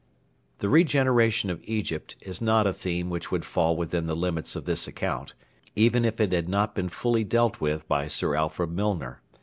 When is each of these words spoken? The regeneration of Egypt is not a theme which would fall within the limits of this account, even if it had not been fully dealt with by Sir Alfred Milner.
The 0.57 0.67
regeneration 0.67 1.51
of 1.51 1.63
Egypt 1.65 2.15
is 2.21 2.41
not 2.41 2.65
a 2.65 2.73
theme 2.73 3.11
which 3.11 3.29
would 3.31 3.45
fall 3.45 3.77
within 3.77 4.07
the 4.07 4.15
limits 4.15 4.55
of 4.55 4.65
this 4.65 4.87
account, 4.87 5.35
even 5.75 6.05
if 6.05 6.19
it 6.19 6.31
had 6.31 6.49
not 6.49 6.73
been 6.73 6.89
fully 6.89 7.23
dealt 7.23 7.61
with 7.61 7.87
by 7.87 8.07
Sir 8.07 8.33
Alfred 8.33 8.71
Milner. 8.71 9.21